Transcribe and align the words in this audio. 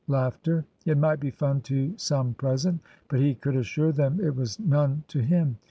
It 0.87 0.97
might 0.97 1.19
be 1.19 1.29
fun 1.29 1.61
to 1.61 1.93
some 1.95 2.33
present, 2.33 2.79
but 3.07 3.19
he 3.19 3.35
could 3.35 3.55
assure 3.55 3.91
them 3.91 4.19
it 4.19 4.35
was 4.35 4.59
none 4.59 5.03
to 5.09 5.19
him. 5.21 5.57